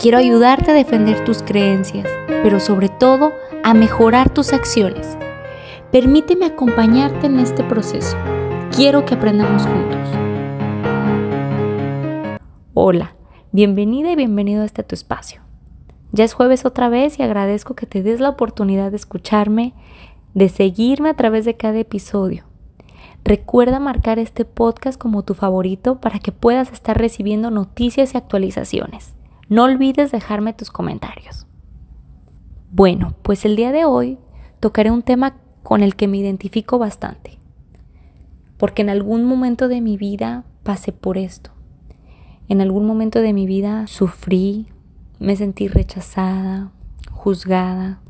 [0.00, 2.06] Quiero ayudarte a defender tus creencias
[2.42, 3.32] pero sobre todo
[3.64, 5.18] a mejorar tus acciones.
[5.90, 8.16] Permíteme acompañarte en este proceso.
[8.74, 10.08] Quiero que aprendamos juntos.
[12.74, 13.16] Hola,
[13.50, 15.42] bienvenida y bienvenido a este tu espacio.
[16.12, 19.74] Ya es jueves otra vez y agradezco que te des la oportunidad de escucharme,
[20.34, 22.44] de seguirme a través de cada episodio.
[23.24, 29.17] Recuerda marcar este podcast como tu favorito para que puedas estar recibiendo noticias y actualizaciones.
[29.48, 31.46] No olvides dejarme tus comentarios.
[32.70, 34.18] Bueno, pues el día de hoy
[34.60, 37.38] tocaré un tema con el que me identifico bastante,
[38.58, 41.50] porque en algún momento de mi vida pasé por esto.
[42.48, 44.66] En algún momento de mi vida sufrí,
[45.18, 46.70] me sentí rechazada,
[47.10, 48.00] juzgada,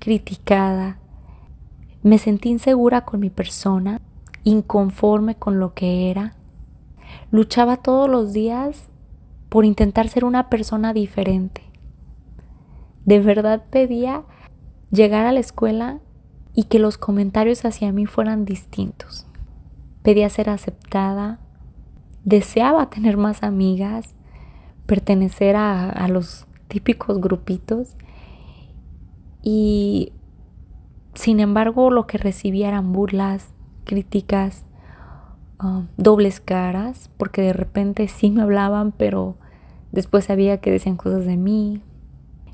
[0.00, 0.98] criticada,
[2.02, 4.00] me sentí insegura con mi persona,
[4.42, 6.34] inconforme con lo que era.
[7.30, 8.88] Luchaba todos los días
[9.48, 11.68] por intentar ser una persona diferente
[13.08, 14.24] de verdad pedía
[14.90, 15.98] llegar a la escuela
[16.54, 19.26] y que los comentarios hacia mí fueran distintos.
[20.02, 21.40] Pedía ser aceptada,
[22.24, 24.14] deseaba tener más amigas,
[24.84, 27.96] pertenecer a, los típicos grupitos
[29.42, 30.12] y
[31.14, 33.54] sin embargo lo que recibía eran burlas,
[33.84, 34.66] críticas,
[35.62, 39.36] um, dobles caras, porque de repente sí me hablaban, pero
[39.92, 41.82] después sabía que decían cosas de mí,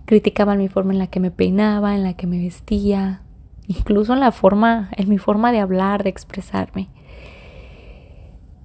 [0.05, 3.23] criticaban mi forma en la que me peinaba, en la que me vestía,
[3.67, 6.89] incluso en la forma, en mi forma de hablar, de expresarme.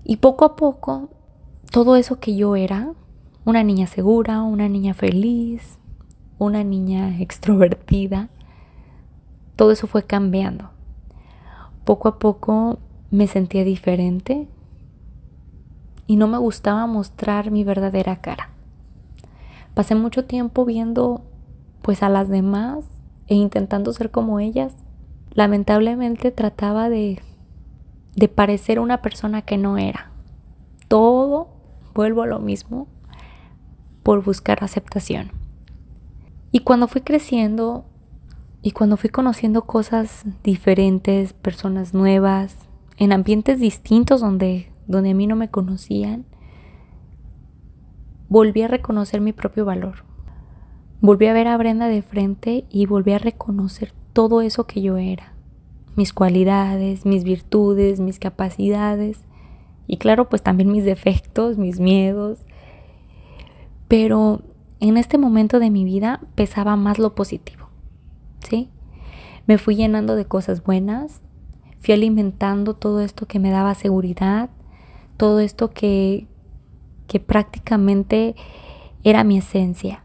[0.04, 1.10] Y poco a poco,
[1.72, 2.94] todo eso que yo era,
[3.46, 5.78] una niña segura, una niña feliz,
[6.38, 8.30] una niña extrovertida,
[9.56, 10.72] todo eso fue cambiando.
[11.84, 12.80] Poco a poco
[13.12, 14.48] me sentía diferente
[16.08, 18.50] y no me gustaba mostrar mi verdadera cara.
[19.74, 21.24] Pasé mucho tiempo viendo
[21.82, 22.86] pues a las demás
[23.28, 24.76] e intentando ser como ellas.
[25.32, 27.22] Lamentablemente trataba de,
[28.16, 30.12] de parecer una persona que no era.
[30.88, 31.50] Todo,
[31.94, 32.88] vuelvo a lo mismo,
[34.04, 35.32] por buscar aceptación.
[36.52, 37.86] Y cuando fui creciendo
[38.62, 42.69] y cuando fui conociendo cosas diferentes, personas nuevas,
[43.00, 46.26] en ambientes distintos donde, donde a mí no me conocían,
[48.28, 50.04] volví a reconocer mi propio valor.
[51.00, 54.98] Volví a ver a Brenda de frente y volví a reconocer todo eso que yo
[54.98, 55.34] era.
[55.96, 59.24] Mis cualidades, mis virtudes, mis capacidades
[59.88, 62.46] y claro, pues también mis defectos, mis miedos.
[63.88, 64.42] Pero
[64.82, 67.70] en este momento de mi vida pesaba más lo positivo.
[68.40, 68.70] ¿Sí?
[69.48, 71.22] Me fui llenando de cosas buenas,
[71.80, 74.50] fui alimentando todo esto que me daba seguridad,
[75.18, 76.28] todo esto que,
[77.08, 78.36] que prácticamente
[79.04, 80.04] era mi esencia.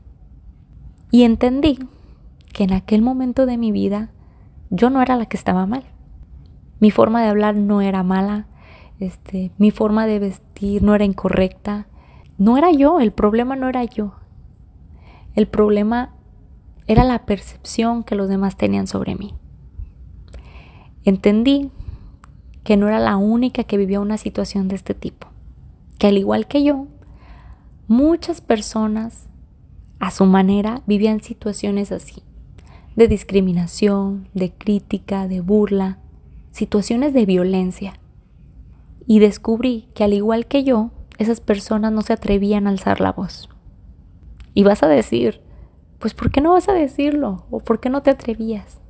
[1.11, 1.79] Y entendí
[2.53, 4.11] que en aquel momento de mi vida
[4.71, 5.85] yo no era la que estaba mal.
[6.81, 8.47] Mi forma de hablar no era mala,
[9.01, 11.87] este, mi forma de vestir no era incorrecta.
[12.39, 14.15] No era yo, el problema no era yo.
[15.35, 16.15] El problema
[16.87, 19.35] era la percepción que los demás tenían sobre mí.
[21.05, 21.71] Entendí
[22.65, 25.29] que no era la única que vivía una situación de este tipo,
[25.99, 26.87] que al igual que yo,
[27.89, 29.29] muchas personas
[30.01, 32.23] a su manera vivían situaciones así,
[32.97, 35.99] de discriminación, de crítica, de burla,
[36.53, 37.95] situaciones de violencia.
[39.07, 43.13] Y descubrí que al igual que yo, esas personas no se atrevían a alzar la
[43.13, 43.51] voz.
[44.55, 45.43] Y vas a decir,
[45.99, 47.45] pues ¿por qué no vas a decirlo?
[47.51, 48.81] ¿O por qué no te atrevías?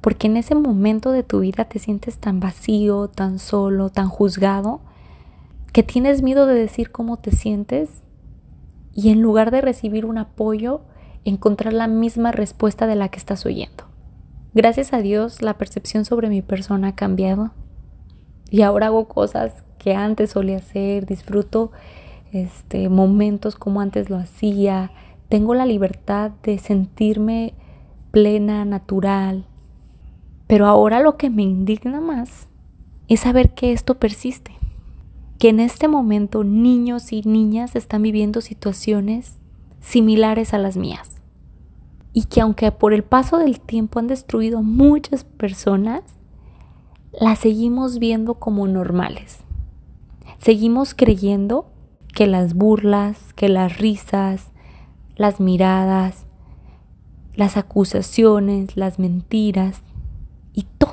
[0.00, 4.80] Porque en ese momento de tu vida te sientes tan vacío, tan solo, tan juzgado,
[5.72, 8.02] que tienes miedo de decir cómo te sientes
[8.94, 10.82] y en lugar de recibir un apoyo,
[11.24, 13.84] encontrar la misma respuesta de la que estás oyendo.
[14.54, 17.52] Gracias a Dios la percepción sobre mi persona ha cambiado
[18.50, 21.72] y ahora hago cosas que antes solía hacer, disfruto
[22.32, 24.90] este, momentos como antes lo hacía,
[25.30, 27.54] tengo la libertad de sentirme
[28.10, 29.46] plena, natural,
[30.46, 32.48] pero ahora lo que me indigna más
[33.08, 34.52] es saber que esto persiste
[35.42, 39.38] que en este momento niños y niñas están viviendo situaciones
[39.80, 41.20] similares a las mías.
[42.12, 46.02] y que aunque por el paso del tiempo han destruido muchas personas,
[47.18, 49.38] las seguimos viendo como normales.
[50.38, 51.72] Seguimos creyendo
[52.14, 54.52] que las burlas, que las risas,
[55.16, 56.26] las miradas,
[57.34, 59.82] las acusaciones, las mentiras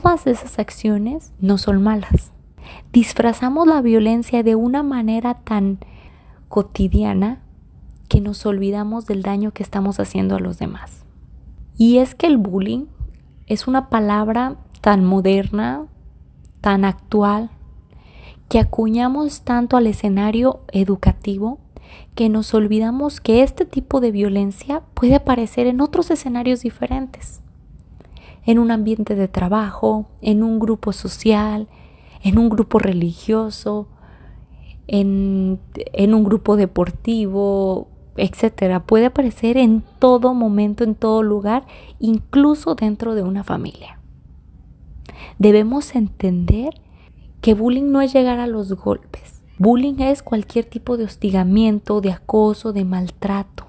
[0.02, 2.32] todas esas acciones no son malas.
[2.92, 5.80] Disfrazamos la violencia de una manera tan
[6.48, 7.42] cotidiana
[8.08, 11.06] que nos olvidamos del daño que estamos haciendo a los demás.
[11.78, 12.86] Y es que el bullying
[13.48, 15.86] es una palabra tan moderna,
[16.62, 17.52] tan actual,
[18.48, 21.60] que acuñamos tanto al escenario educativo
[22.16, 27.42] que nos olvidamos que este tipo de violencia puede aparecer en otros escenarios diferentes.
[28.50, 31.68] En un ambiente de trabajo, en un grupo social,
[32.24, 33.88] en un grupo religioso,
[34.88, 38.88] en, en un grupo deportivo, etcétera.
[38.88, 41.68] Puede aparecer en todo momento, en todo lugar,
[42.00, 44.00] incluso dentro de una familia.
[45.38, 46.74] Debemos entender
[47.42, 49.44] que bullying no es llegar a los golpes.
[49.60, 53.66] Bullying es cualquier tipo de hostigamiento, de acoso, de maltrato.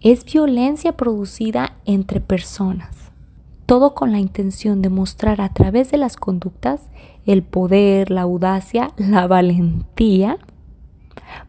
[0.00, 3.07] Es violencia producida entre personas.
[3.68, 6.88] Todo con la intención de mostrar a través de las conductas
[7.26, 10.38] el poder, la audacia, la valentía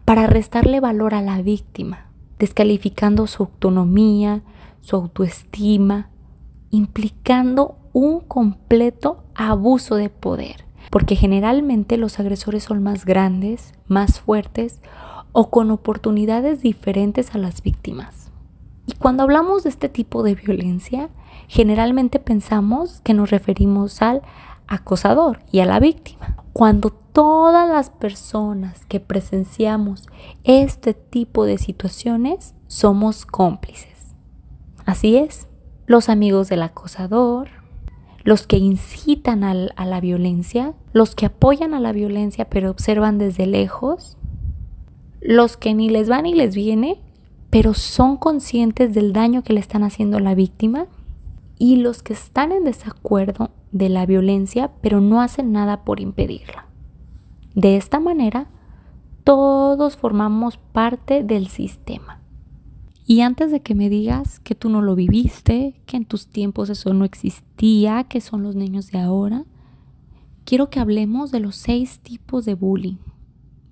[0.03, 2.07] para restarle valor a la víctima,
[2.37, 4.41] descalificando su autonomía,
[4.81, 6.09] su autoestima,
[6.71, 14.81] implicando un completo abuso de poder, porque generalmente los agresores son más grandes, más fuertes
[15.31, 18.29] o con oportunidades diferentes a las víctimas.
[18.99, 21.09] Cuando hablamos de este tipo de violencia,
[21.47, 24.21] generalmente pensamos que nos referimos al
[24.67, 26.35] acosador y a la víctima.
[26.51, 30.07] Cuando todas las personas que presenciamos
[30.43, 34.15] este tipo de situaciones somos cómplices.
[34.85, 35.47] Así es,
[35.85, 37.47] los amigos del acosador,
[38.25, 43.45] los que incitan a la violencia, los que apoyan a la violencia pero observan desde
[43.45, 44.17] lejos,
[45.21, 47.01] los que ni les va ni les viene,
[47.49, 50.87] pero son conscientes del daño que le están haciendo a la víctima,
[51.57, 56.65] y los que están en desacuerdo de la violencia pero no hacen nada por impedirla.
[57.53, 58.47] De esta manera,
[59.25, 62.21] todos formamos parte del sistema.
[63.05, 66.69] Y antes de que me digas que tú no lo viviste, que en tus tiempos
[66.69, 69.45] eso no existía, que son los niños de ahora,
[70.45, 72.97] quiero que hablemos de los seis tipos de bullying.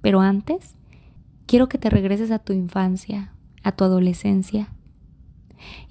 [0.01, 0.75] Pero antes,
[1.45, 3.31] quiero que te regreses a tu infancia,
[3.67, 4.73] a tu adolescencia,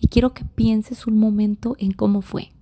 [0.01, 2.53] y quiero que pienses un momento en cómo fue.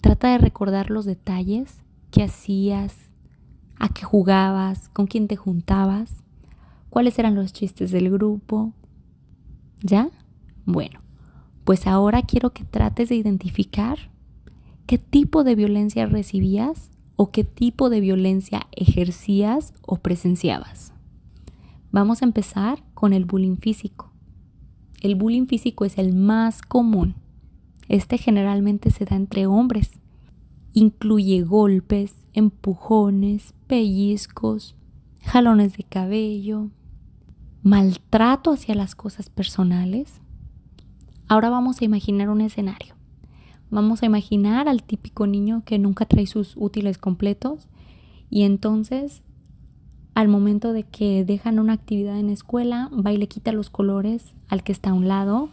[0.00, 3.10] Trata de recordar los detalles que hacías,
[3.78, 6.22] a qué jugabas, con quién te juntabas,
[6.90, 8.74] cuáles eran los chistes del grupo,
[9.82, 10.10] ¿Ya?
[10.66, 11.00] Bueno,
[11.64, 14.10] pues ahora quiero que trates de identificar
[14.86, 20.92] qué tipo de violencia recibías o qué tipo de violencia ejercías o presenciabas.
[21.92, 24.12] Vamos a empezar con el bullying físico.
[25.00, 27.16] El bullying físico es el más común.
[27.88, 29.98] Este generalmente se da entre hombres.
[30.72, 34.76] Incluye golpes, empujones, pellizcos,
[35.22, 36.70] jalones de cabello,
[37.64, 40.20] maltrato hacia las cosas personales.
[41.26, 42.94] Ahora vamos a imaginar un escenario.
[43.70, 47.68] Vamos a imaginar al típico niño que nunca trae sus útiles completos
[48.28, 49.22] y entonces
[50.20, 54.34] al momento de que dejan una actividad en escuela, va y le quita los colores
[54.48, 55.48] al que está a un lado,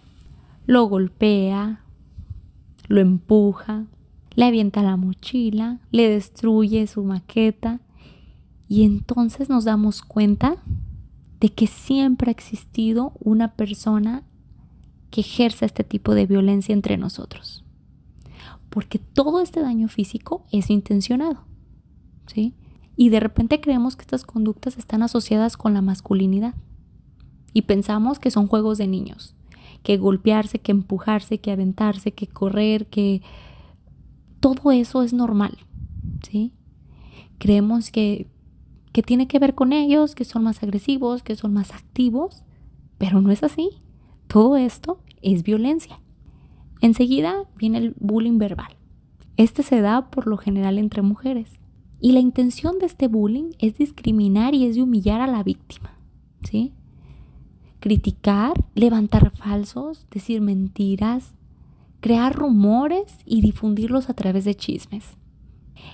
[0.66, 1.86] lo golpea,
[2.90, 3.86] lo empuja,
[4.36, 7.80] le avienta la mochila, le destruye su maqueta
[8.68, 10.58] y entonces nos damos cuenta
[11.40, 14.24] de que siempre ha existido una persona
[15.12, 17.64] que ejerza este tipo de violencia entre nosotros.
[18.70, 21.46] Porque todo este daño físico es intencionado.
[22.26, 22.54] ¿Sí?
[22.98, 26.56] Y de repente creemos que estas conductas están asociadas con la masculinidad.
[27.54, 29.36] Y pensamos que son juegos de niños.
[29.84, 33.22] Que golpearse, que empujarse, que aventarse, que correr, que...
[34.42, 35.58] Todo eso es normal.
[36.22, 36.52] ¿Sí?
[37.38, 38.28] Creemos que
[38.98, 42.44] que tiene que ver con ellos, que son más agresivos, que son más activos,
[42.98, 43.70] pero no es así.
[44.26, 46.00] Todo esto es violencia.
[46.82, 48.76] Enseguida viene el bullying verbal.
[49.36, 51.62] Este se da por lo general entre mujeres.
[52.00, 55.98] Y la intención de este bullying es discriminar y es de humillar a la víctima.
[56.44, 56.74] ¿Sí?
[57.80, 61.34] Criticar, levantar falsos, decir mentiras,
[62.00, 65.18] crear rumores y difundirlos a través de chismes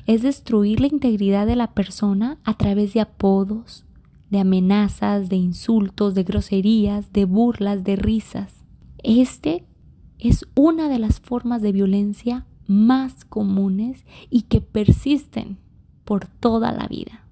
[0.05, 3.85] es destruir la integridad de la persona a través de apodos,
[4.29, 8.63] de amenazas, de insultos, de groserías, de burlas, de risas.
[9.03, 9.65] Este
[10.19, 15.57] es una de las formas de violencia más comunes y que persisten
[16.03, 17.25] por toda la vida.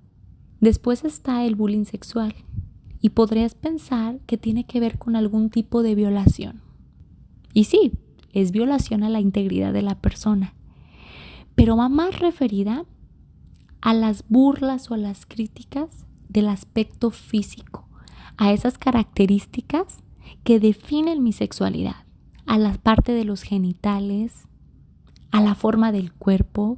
[0.60, 2.36] Después está el bullying sexual
[3.02, 6.62] y podrías pensar que tiene que ver con algún tipo de violación.
[7.54, 7.94] Y sí,
[8.32, 10.54] es violación a la integridad de la persona,
[11.56, 12.86] pero va más referida
[13.82, 17.90] a las burlas o a las críticas del aspecto físico,
[18.38, 19.98] a esas características
[20.44, 22.06] que definen mi sexualidad,
[22.46, 24.48] a la parte de los genitales,
[25.32, 26.78] a la forma del cuerpo,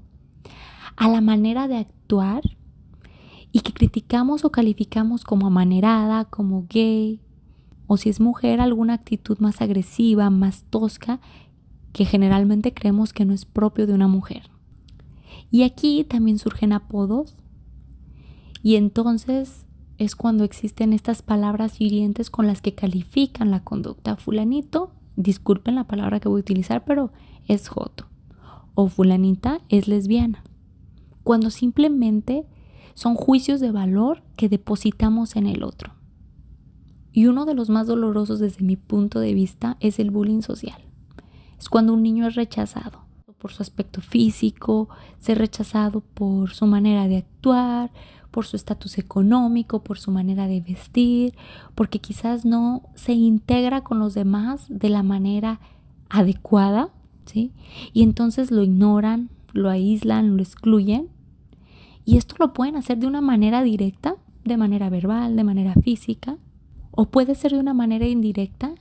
[0.96, 2.42] a la manera de actuar
[3.52, 7.22] y que criticamos o calificamos como amanerada, como gay,
[7.88, 11.20] o si es mujer alguna actitud más agresiva, más tosca,
[11.92, 14.50] que generalmente creemos que no es propio de una mujer.
[15.52, 17.36] Y aquí también surgen apodos
[18.64, 19.68] y entonces
[20.00, 24.16] es cuando existen estas palabras hirientes con las que califican la conducta.
[24.16, 27.12] Fulanito, disculpen la palabra que voy a utilizar, pero
[27.48, 28.08] es joto.
[28.74, 30.44] O fulanita es lesbiana.
[31.24, 32.46] Cuando simplemente
[32.94, 35.94] son juicios de valor que depositamos en el otro.
[37.12, 40.82] Y uno de los más dolorosos desde mi punto de vista es el bullying social.
[41.60, 43.04] Es cuando un niño es rechazado
[43.38, 44.88] por su aspecto físico,
[45.20, 47.92] ser rechazado por su manera de actuar,
[48.32, 51.36] por su estatus económico, por su manera de vestir,
[51.76, 55.60] porque quizás no se integra con los demás de la manera
[56.10, 56.90] adecuada,
[57.26, 57.52] ¿sí?
[57.94, 61.10] Y entonces lo ignoran, lo aíslan, lo excluyen
[62.06, 66.38] y esto lo pueden hacer de una manera directa, de manera verbal, de manera física,
[66.92, 68.76] o puede ser de una manera indirecta,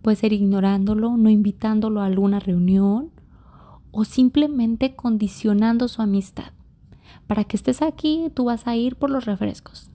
[0.00, 3.10] puede ser ignorándolo, no invitándolo a alguna reunión,
[3.90, 6.52] o simplemente condicionando su amistad.
[7.26, 9.90] Para que estés aquí, tú vas a ir por los refrescos.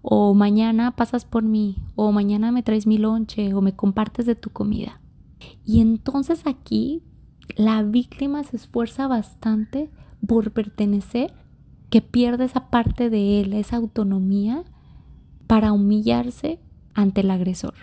[0.00, 4.36] O mañana pasas por mí, o mañana me traes mi lonche, o me compartes de
[4.36, 5.00] tu comida.
[5.64, 7.02] Y entonces aquí
[7.56, 9.90] la víctima se esfuerza bastante
[10.26, 11.32] por pertenecer
[11.90, 14.64] que pierde esa parte de él, esa autonomía,
[15.46, 16.58] para humillarse
[16.94, 17.74] ante el agresor.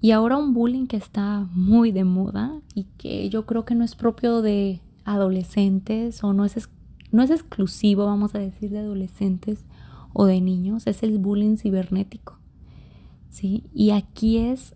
[0.00, 3.84] Y ahora un bullying que está muy de moda y que yo creo que no
[3.84, 6.68] es propio de adolescentes o no es,
[7.12, 9.64] no es exclusivo, vamos a decir, de adolescentes
[10.12, 12.38] o de niños, es el bullying cibernético.
[13.30, 13.64] ¿sí?
[13.72, 14.74] Y aquí es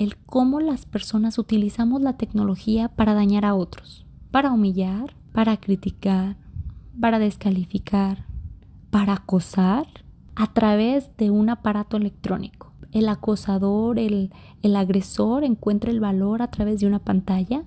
[0.00, 6.38] el, cómo las personas utilizamos la tecnología para dañar a otros, para humillar, para criticar,
[6.98, 8.24] para descalificar,
[8.90, 9.86] para acosar
[10.36, 12.72] a través de un aparato electrónico.
[12.92, 17.64] El acosador, el, el agresor encuentra el valor a través de una pantalla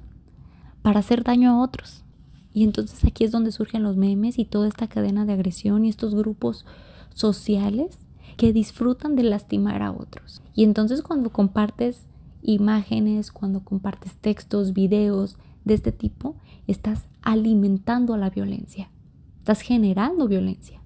[0.82, 2.04] para hacer daño a otros.
[2.52, 5.90] Y entonces aquí es donde surgen los memes y toda esta cadena de agresión y
[5.90, 6.66] estos grupos
[7.14, 8.00] sociales
[8.38, 10.42] que disfrutan de lastimar a otros.
[10.56, 12.08] Y entonces cuando compartes
[12.44, 16.36] imágenes, cuando compartes textos, videos de este tipo,
[16.68, 18.90] estás alimentando a la violencia.
[19.40, 20.82] Estás generando violencia.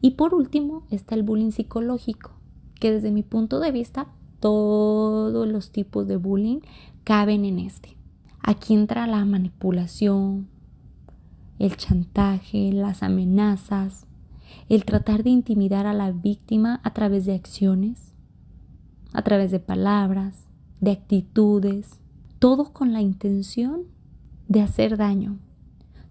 [0.00, 2.32] Y por último está el bullying psicológico,
[2.80, 4.08] que desde mi punto de vista
[4.40, 6.60] todos los tipos de bullying
[7.04, 7.96] caben en este.
[8.40, 10.48] Aquí entra la manipulación,
[11.58, 14.06] el chantaje, las amenazas,
[14.68, 18.12] el tratar de intimidar a la víctima a través de acciones,
[19.12, 20.45] a través de palabras,
[20.80, 22.00] de actitudes,
[22.38, 23.84] todo con la intención
[24.48, 25.38] de hacer daño,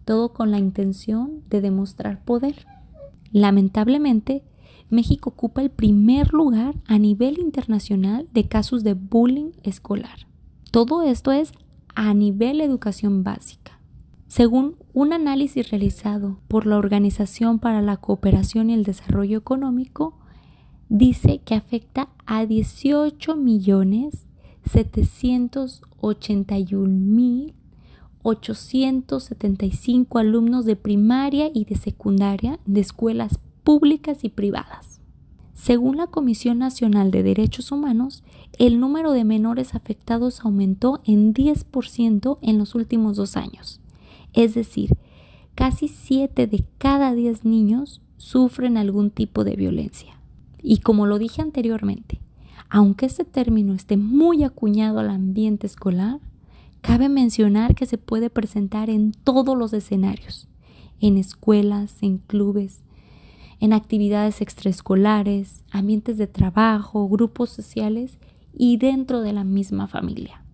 [0.03, 2.65] todo con la intención de demostrar poder.
[3.31, 4.43] Lamentablemente,
[4.89, 10.27] México ocupa el primer lugar a nivel internacional de casos de bullying escolar.
[10.72, 11.51] Todo esto es
[11.95, 13.79] a nivel educación básica.
[14.27, 20.17] Según un análisis realizado por la Organización para la Cooperación y el Desarrollo Económico,
[20.89, 24.25] dice que afecta a 18 millones
[24.72, 27.53] 781 mil
[28.25, 35.00] 875 alumnos de primaria y de secundaria de escuelas públicas y privadas.
[35.53, 38.24] Según la Comisión Nacional de Derechos Humanos,
[38.57, 43.79] el número de menores afectados aumentó en 10% en los últimos dos años.
[44.34, 44.98] Es decir,
[45.53, 50.19] casi 7 de cada 10 niños sufren algún tipo de violencia.
[50.63, 52.19] Y como lo dije anteriormente,
[52.69, 56.19] aunque este término esté muy acuñado al ambiente escolar,
[56.86, 60.48] Cabe mencionar que se puede presentar en todos los escenarios,
[61.00, 62.84] en escuelas, en clubes,
[63.60, 68.19] en actividades extraescolares, ambientes de trabajo, grupos sociales
[68.53, 70.45] y dentro de la misma familia.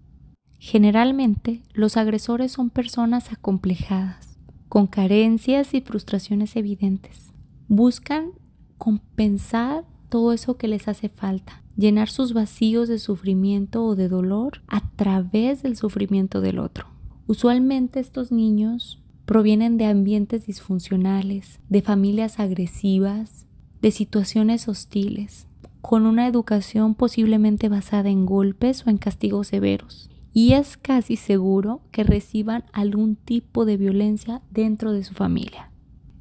[0.57, 4.37] Generalmente, los agresores son personas acomplejadas,
[4.69, 7.33] con carencias y frustraciones evidentes.
[7.67, 8.31] Buscan
[8.77, 14.61] compensar todo eso que les hace falta llenar sus vacíos de sufrimiento o de dolor
[14.67, 16.85] a través del sufrimiento del otro.
[17.27, 23.47] Usualmente estos niños provienen de ambientes disfuncionales, de familias agresivas,
[23.81, 25.47] de situaciones hostiles,
[25.81, 30.09] con una educación posiblemente basada en golpes o en castigos severos.
[30.33, 35.71] Y es casi seguro que reciban algún tipo de violencia dentro de su familia.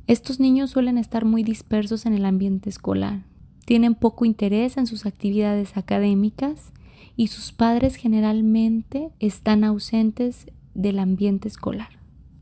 [0.06, 3.24] Estos niños suelen estar muy dispersos en el ambiente escolar,
[3.70, 6.72] tienen poco interés en sus actividades académicas
[7.14, 11.90] y sus padres generalmente están ausentes del ambiente escolar.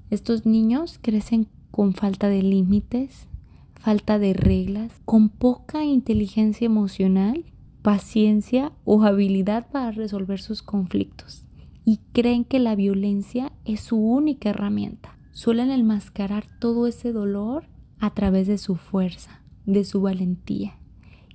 [0.09, 3.29] Estos niños crecen con falta de límites,
[3.75, 7.45] falta de reglas, con poca inteligencia emocional,
[7.83, 11.47] paciencia o habilidad para resolver sus conflictos
[11.85, 15.19] y creen que la violencia es su única herramienta.
[15.33, 17.67] Suelen enmascarar todo ese dolor
[17.99, 20.79] a través de su fuerza, de su valentía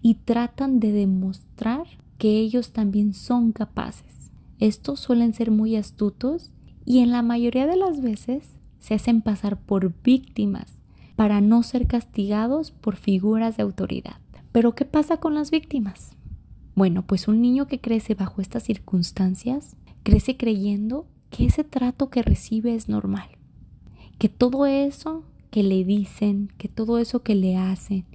[0.03, 1.87] y tratan de demostrar
[2.19, 4.31] que ellos también son capaces.
[4.59, 6.51] Estos suelen ser muy astutos
[6.85, 10.77] y en la mayoría de las veces se hacen pasar por víctimas
[11.15, 14.17] para no ser castigados por figuras de autoridad.
[14.51, 16.11] Pero ¿qué pasa con las víctimas?
[16.75, 22.23] Bueno, pues un niño que crece bajo estas circunstancias crece creyendo que ese trato que
[22.23, 23.29] recibe es normal,
[24.17, 28.05] que todo eso que le dicen, que todo eso que le hacen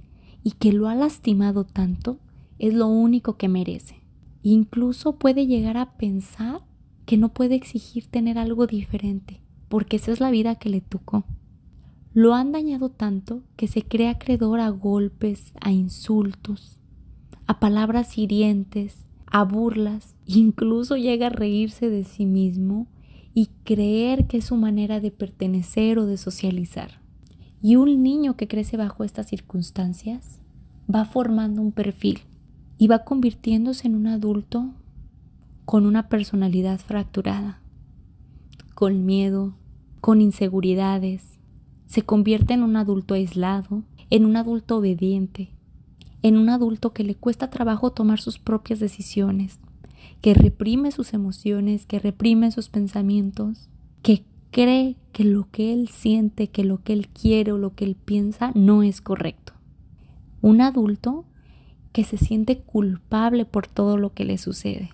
[0.49, 2.17] y que lo ha lastimado tanto
[2.57, 4.01] es lo único que merece.
[4.41, 6.61] Incluso puede llegar a pensar
[7.05, 11.23] que no puede exigir tener algo diferente, porque esa es la vida que le tocó.
[12.15, 16.79] Lo han dañado tanto que se cree acreedor a golpes, a insultos,
[17.45, 22.87] a palabras hirientes, a burlas, incluso llega a reírse de sí mismo
[23.35, 27.03] y creer que es su manera de pertenecer o de socializar.
[27.61, 30.38] Y un niño que crece bajo estas circunstancias
[30.93, 32.21] va formando un perfil
[32.77, 34.73] y va convirtiéndose en un adulto
[35.65, 37.61] con una personalidad fracturada,
[38.73, 39.53] con miedo,
[40.01, 41.37] con inseguridades,
[41.85, 45.51] se convierte en un adulto aislado, en un adulto obediente,
[46.23, 49.59] en un adulto que le cuesta trabajo tomar sus propias decisiones,
[50.21, 53.69] que reprime sus emociones, que reprime sus pensamientos,
[54.01, 57.85] que cree que lo que él siente, que lo que él quiere o lo que
[57.85, 59.53] él piensa no es correcto.
[60.41, 61.25] Un adulto
[61.91, 64.89] que se siente culpable por todo lo que le sucede,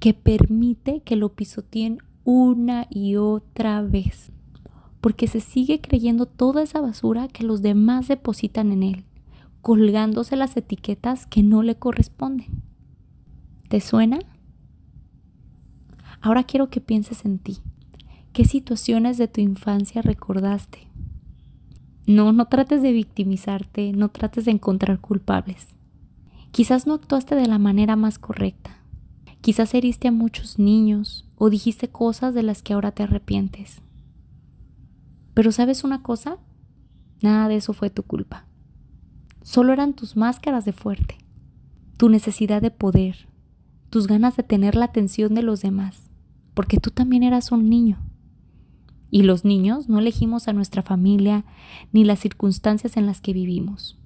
[0.00, 4.32] que permite que lo pisoteen una y otra vez,
[5.00, 9.04] porque se sigue creyendo toda esa basura que los demás depositan en él,
[9.62, 12.62] colgándose las etiquetas que no le corresponden.
[13.68, 14.18] ¿Te suena?
[16.20, 17.58] Ahora quiero que pienses en ti.
[18.32, 20.87] ¿Qué situaciones de tu infancia recordaste?
[22.08, 25.68] No, no trates de victimizarte, no trates de encontrar culpables.
[26.52, 28.70] Quizás no actuaste de la manera más correcta.
[29.42, 33.82] Quizás heriste a muchos niños o dijiste cosas de las que ahora te arrepientes.
[35.34, 36.38] Pero ¿sabes una cosa?
[37.20, 38.46] Nada de eso fue tu culpa.
[39.42, 41.18] Solo eran tus máscaras de fuerte,
[41.98, 43.28] tu necesidad de poder,
[43.90, 46.08] tus ganas de tener la atención de los demás,
[46.54, 47.98] porque tú también eras un niño.
[49.10, 51.44] Y los niños no elegimos a nuestra familia
[51.92, 53.98] ni las circunstancias en las que vivimos.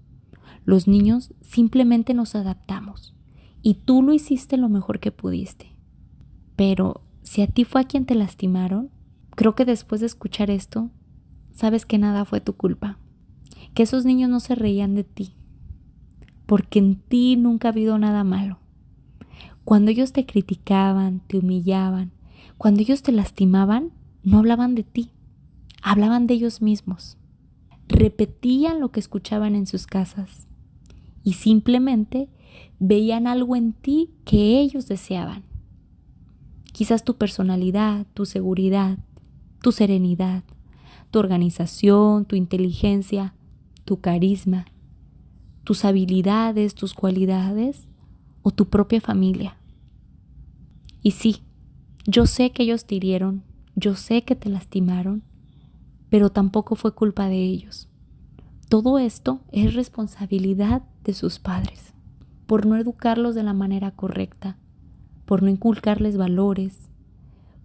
[0.65, 3.15] Los niños simplemente nos adaptamos
[3.63, 5.75] y tú lo hiciste lo mejor que pudiste.
[6.57, 8.91] Pero si a ti fue a quien te lastimaron,
[9.31, 10.91] creo que después de escuchar esto,
[11.53, 12.99] sabes que nada fue tu culpa
[13.75, 15.35] que esos niños no se reían de ti,
[16.47, 18.59] porque en ti nunca ha habido nada malo.
[19.65, 22.13] Cuando ellos te criticaban, te humillaban,
[22.59, 25.11] cuando ellos te lastimaban, no hablaban de ti,
[25.83, 27.17] hablaban de ellos mismos.
[27.89, 30.47] Repetían lo que escuchaban en sus casas
[31.25, 32.29] y simplemente
[32.79, 35.45] veían algo en ti que ellos deseaban.
[36.73, 38.99] Quizás tu personalidad, tu seguridad,
[39.61, 40.43] tu serenidad,
[41.11, 43.35] tu organización, tu inteligencia,
[43.85, 44.67] tu carisma,
[45.65, 47.87] tus habilidades, tus cualidades
[48.43, 49.57] o tu propia familia.
[51.03, 51.43] Y sí,
[52.07, 53.43] yo sé que ellos te hirieron,
[53.75, 55.23] yo sé que te lastimaron,
[56.11, 57.89] pero tampoco fue culpa de ellos.
[58.69, 61.95] Todo esto es responsabilidad de sus padres,
[62.47, 64.59] por no educarlos de la manera correcta,
[65.25, 66.91] por no inculcarles valores,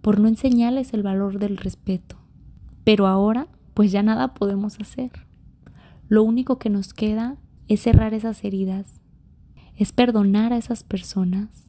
[0.00, 2.16] por no enseñarles el valor del respeto.
[2.84, 5.10] Pero ahora, pues ya nada podemos hacer.
[6.08, 7.36] Lo único que nos queda
[7.68, 9.00] es cerrar esas heridas,
[9.76, 11.68] es perdonar a esas personas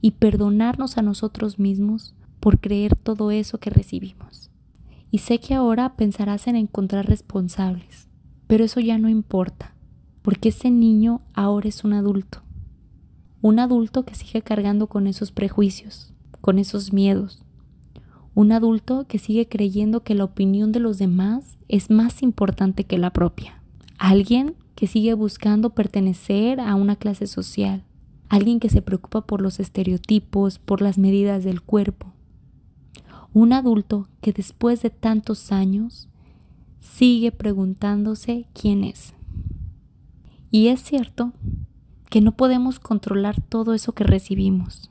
[0.00, 2.14] y perdonarnos a nosotros mismos
[2.46, 4.52] por creer todo eso que recibimos.
[5.10, 8.06] Y sé que ahora pensarás en encontrar responsables,
[8.46, 9.74] pero eso ya no importa,
[10.22, 12.42] porque ese niño ahora es un adulto.
[13.42, 17.42] Un adulto que sigue cargando con esos prejuicios, con esos miedos.
[18.36, 22.96] Un adulto que sigue creyendo que la opinión de los demás es más importante que
[22.96, 23.60] la propia.
[23.98, 27.82] Alguien que sigue buscando pertenecer a una clase social.
[28.28, 32.12] Alguien que se preocupa por los estereotipos, por las medidas del cuerpo.
[33.36, 36.08] Un adulto que después de tantos años
[36.80, 39.12] sigue preguntándose quién es.
[40.50, 41.34] Y es cierto
[42.08, 44.88] que no podemos controlar todo eso que recibimos.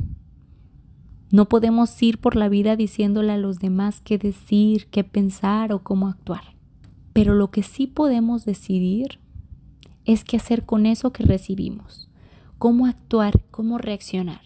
[1.31, 5.81] No podemos ir por la vida diciéndole a los demás qué decir, qué pensar o
[5.81, 6.55] cómo actuar.
[7.13, 9.17] Pero lo que sí podemos decidir
[10.05, 12.11] es qué hacer con eso que recibimos,
[12.59, 14.41] cómo actuar, cómo reaccionar.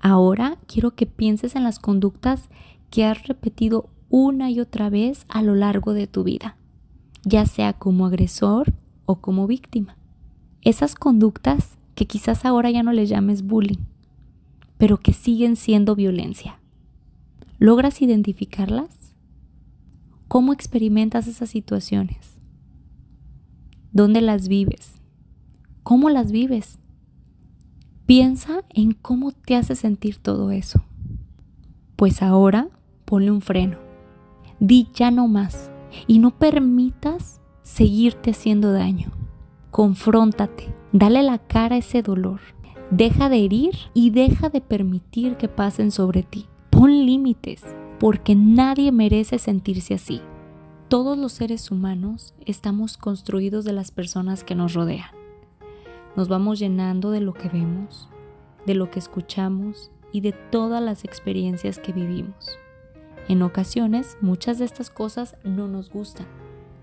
[0.00, 2.48] Ahora quiero que pienses en las conductas
[2.90, 6.56] que has repetido una y otra vez a lo largo de tu vida,
[7.24, 8.74] ya sea como agresor
[9.06, 9.96] o como víctima.
[10.62, 13.84] Esas conductas que quizás ahora ya no les llames bullying,
[14.78, 16.58] pero que siguen siendo violencia.
[17.58, 19.14] ¿Logras identificarlas?
[20.28, 22.38] ¿Cómo experimentas esas situaciones?
[23.92, 25.00] ¿Dónde las vives?
[25.82, 26.78] ¿Cómo las vives?
[28.06, 30.82] Piensa en cómo te hace sentir todo eso.
[31.96, 32.68] Pues ahora
[33.10, 33.76] ponle un freno.
[34.60, 35.70] Di ya no más
[36.06, 39.10] y no permitas seguirte haciendo daño.
[39.70, 42.40] Confróntate, dale la cara a ese dolor
[42.90, 46.48] Deja de herir y deja de permitir que pasen sobre ti.
[46.70, 47.62] Pon límites,
[48.00, 50.20] porque nadie merece sentirse así.
[50.88, 55.10] Todos los seres humanos estamos construidos de las personas que nos rodean.
[56.16, 58.08] Nos vamos llenando de lo que vemos,
[58.66, 62.58] de lo que escuchamos y de todas las experiencias que vivimos.
[63.30, 66.26] En ocasiones, muchas de estas cosas no nos gustan.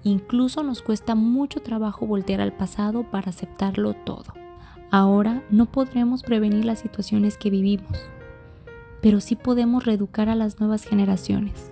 [0.04, 4.34] Incluso nos cuesta mucho trabajo voltear al pasado para aceptarlo todo.
[4.90, 8.00] Ahora no podremos prevenir las situaciones que vivimos,
[9.02, 11.70] pero sí podemos reeducar a las nuevas generaciones,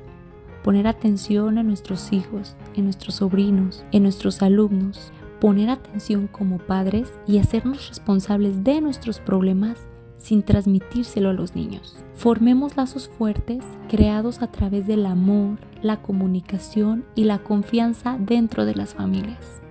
[0.61, 7.13] poner atención a nuestros hijos, en nuestros sobrinos, en nuestros alumnos, poner atención como padres
[7.25, 11.97] y hacernos responsables de nuestros problemas sin transmitírselo a los niños.
[12.13, 18.75] Formemos lazos fuertes creados a través del amor, la comunicación y la confianza dentro de
[18.75, 19.61] las familias.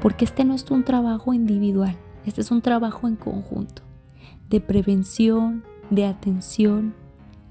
[0.00, 3.82] Porque este no es un trabajo individual, este es un trabajo en conjunto
[4.48, 6.94] de prevención, de atención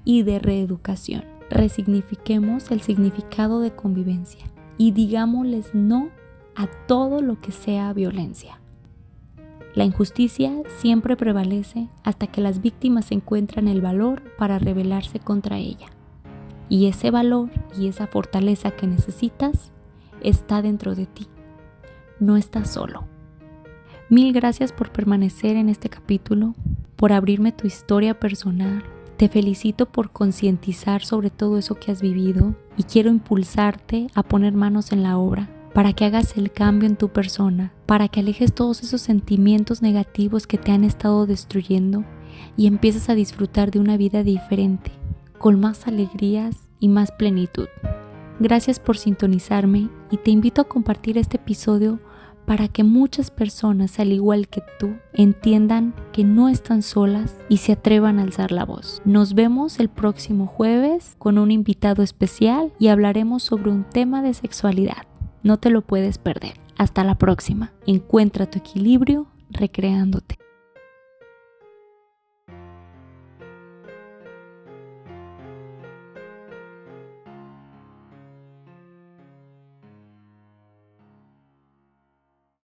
[0.04, 1.24] y de reeducación.
[1.50, 4.46] Resignifiquemos el significado de convivencia
[4.78, 6.08] y digámosles no
[6.54, 8.60] a todo lo que sea violencia.
[9.76, 15.88] La injusticia siempre prevalece hasta que las víctimas encuentran el valor para rebelarse contra ella.
[16.70, 19.72] Y ese valor y esa fortaleza que necesitas
[20.22, 21.26] está dentro de ti.
[22.18, 23.04] No estás solo.
[24.08, 26.54] Mil gracias por permanecer en este capítulo,
[26.96, 28.82] por abrirme tu historia personal.
[29.18, 34.54] Te felicito por concientizar sobre todo eso que has vivido y quiero impulsarte a poner
[34.54, 38.54] manos en la obra para que hagas el cambio en tu persona, para que alejes
[38.54, 42.02] todos esos sentimientos negativos que te han estado destruyendo
[42.56, 44.90] y empieces a disfrutar de una vida diferente,
[45.36, 47.68] con más alegrías y más plenitud.
[48.40, 52.00] Gracias por sintonizarme y te invito a compartir este episodio
[52.46, 57.72] para que muchas personas, al igual que tú, entiendan que no están solas y se
[57.72, 59.02] atrevan a alzar la voz.
[59.04, 64.32] Nos vemos el próximo jueves con un invitado especial y hablaremos sobre un tema de
[64.32, 65.06] sexualidad.
[65.46, 66.54] No te lo puedes perder.
[66.76, 67.72] Hasta la próxima.
[67.86, 70.40] Encuentra tu equilibrio recreándote.